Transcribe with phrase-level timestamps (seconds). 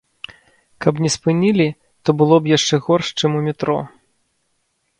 [0.85, 1.67] Каб не спынілі,
[2.03, 3.77] то было б яшчэ горш, чым у метро.